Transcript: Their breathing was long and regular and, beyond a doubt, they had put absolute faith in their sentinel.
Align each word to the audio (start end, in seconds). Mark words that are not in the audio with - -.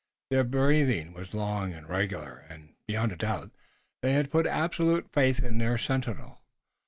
Their 0.31 0.43
breathing 0.43 1.13
was 1.13 1.35
long 1.35 1.73
and 1.75 1.87
regular 1.87 2.43
and, 2.49 2.73
beyond 2.87 3.11
a 3.11 3.15
doubt, 3.17 3.51
they 4.01 4.13
had 4.13 4.31
put 4.31 4.47
absolute 4.47 5.11
faith 5.13 5.43
in 5.43 5.59
their 5.59 5.77
sentinel. 5.77 6.41